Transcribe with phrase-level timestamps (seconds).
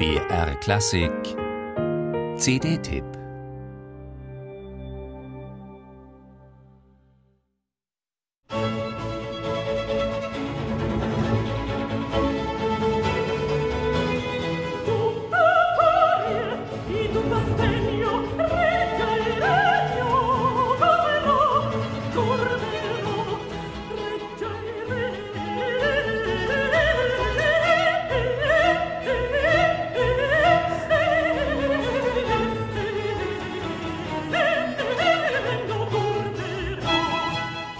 [0.00, 1.36] BR Klassik.
[2.38, 3.19] CD-Tipp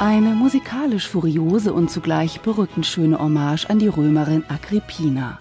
[0.01, 5.39] Eine musikalisch furiose und zugleich berückend schöne Hommage an die Römerin Agrippina.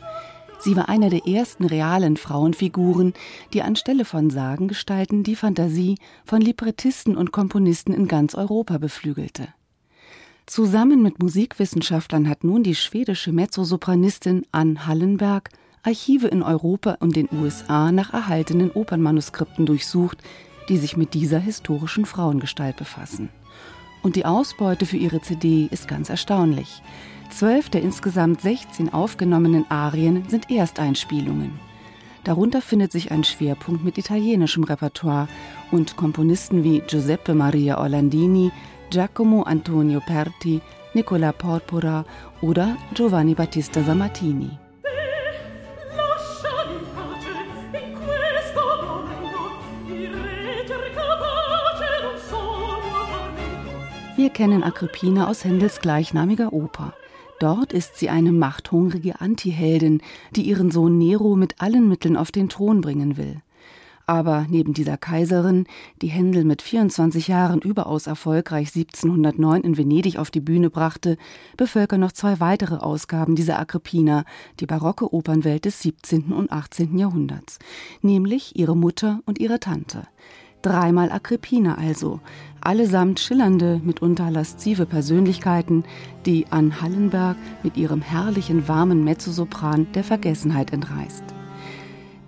[0.59, 3.13] Sie war eine der ersten realen Frauenfiguren,
[3.53, 5.95] die anstelle von Sagengestalten die Fantasie
[6.25, 9.47] von Librettisten und Komponisten in ganz Europa beflügelte.
[10.45, 15.51] Zusammen mit Musikwissenschaftlern hat nun die schwedische Mezzosopranistin Ann Hallenberg
[15.83, 20.17] Archive in Europa und den USA nach erhaltenen Opernmanuskripten durchsucht,
[20.67, 23.29] die sich mit dieser historischen Frauengestalt befassen.
[24.01, 26.81] Und die Ausbeute für ihre CD ist ganz erstaunlich.
[27.29, 31.59] Zwölf der insgesamt 16 aufgenommenen Arien sind Ersteinspielungen.
[32.23, 35.27] Darunter findet sich ein Schwerpunkt mit italienischem Repertoire
[35.71, 38.51] und Komponisten wie Giuseppe Maria Orlandini,
[38.89, 40.61] Giacomo Antonio Perti,
[40.93, 42.05] Nicola Porpora
[42.41, 44.68] oder Giovanni Battista Sammartini.
[54.19, 56.93] Wir kennen Agrippina aus Händels gleichnamiger Oper.
[57.39, 60.01] Dort ist sie eine machthungrige Antiheldin,
[60.35, 63.41] die ihren Sohn Nero mit allen Mitteln auf den Thron bringen will.
[64.07, 65.67] Aber neben dieser Kaiserin,
[66.01, 71.15] die Händel mit 24 Jahren überaus erfolgreich 1709 in Venedig auf die Bühne brachte,
[71.55, 74.25] bevölkern noch zwei weitere Ausgaben dieser Agrippina
[74.59, 76.33] die barocke Opernwelt des 17.
[76.33, 76.97] und 18.
[76.97, 77.57] Jahrhunderts,
[78.01, 80.07] nämlich ihre Mutter und ihre Tante.
[80.61, 82.19] Dreimal Agrippina also,
[82.59, 85.85] allesamt schillernde, mitunter laszive Persönlichkeiten,
[86.25, 91.23] die Ann Hallenberg mit ihrem herrlichen, warmen Mezzosopran der Vergessenheit entreißt.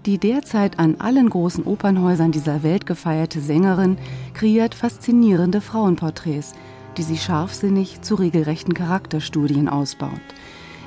[0.06, 3.98] Die derzeit an allen großen Opernhäusern dieser Welt gefeierte Sängerin
[4.34, 6.54] kreiert faszinierende Frauenporträts,
[6.98, 10.12] die sie scharfsinnig zu regelrechten Charakterstudien ausbaut.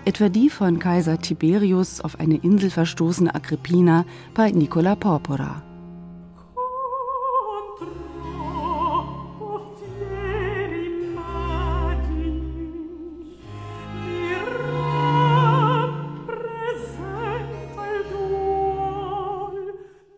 [0.06, 4.04] Etwa die von Kaiser Tiberius auf eine Insel verstoßene Agrippina
[4.34, 5.62] bei Nicola Porpora.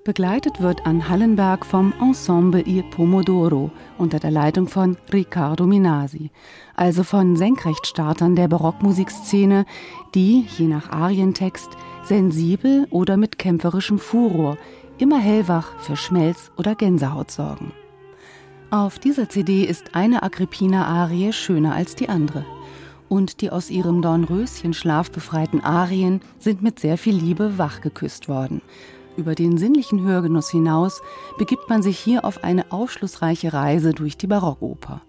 [0.06, 6.30] Begleitet wird an Hallenberg vom Ensemble Il Pomodoro unter der Leitung von Riccardo Minasi,
[6.76, 9.66] also von Senkrechtstartern der Barockmusikszene,
[10.14, 11.70] die, je nach Arientext,
[12.04, 14.58] sensibel oder mit kämpferischem Furor,
[14.98, 17.72] immer hellwach für Schmelz oder Gänsehaut sorgen.
[18.70, 22.44] Auf dieser CD ist eine Agrippina-Arie schöner als die andere.
[23.08, 28.62] Und die aus ihrem Dornröschen-Schlaf befreiten Arien sind mit sehr viel Liebe wachgeküsst worden.
[29.16, 31.00] Über den sinnlichen Hörgenuss hinaus
[31.38, 35.00] begibt man sich hier auf eine aufschlussreiche Reise durch die Barockoper.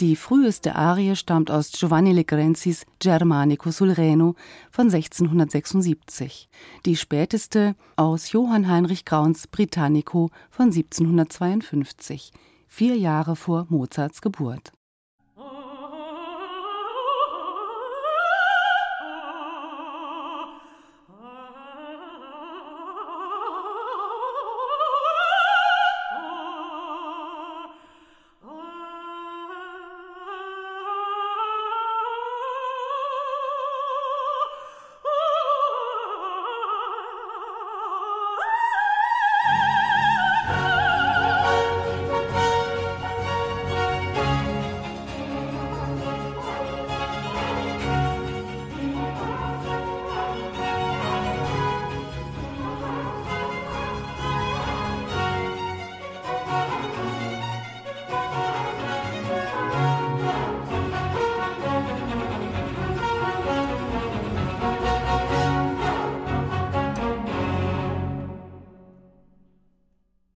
[0.00, 4.34] Die früheste Arie stammt aus Giovanni Legrenzis Germanico sul Reno
[4.70, 6.48] von 1676,
[6.86, 12.32] die späteste aus Johann Heinrich Grauns Britannico von 1752,
[12.66, 14.72] vier Jahre vor Mozarts Geburt.